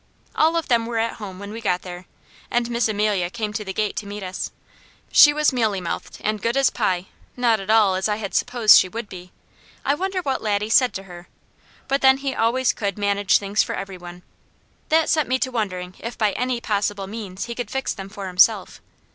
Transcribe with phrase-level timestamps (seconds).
[0.35, 2.05] All of them were at home when we got there,
[2.49, 4.51] and Miss Amelia came to the gate to meet us.
[5.11, 7.05] She was mealy mouthed and good as pie,
[7.37, 9.31] not at all as I had supposed she would be.
[9.85, 11.27] I wonder what Laddie said to her.
[11.87, 14.23] But then he always could manage things for every one.
[14.89, 18.25] That set me to wondering if by any possible means he could fix them for
[18.25, 18.81] himself.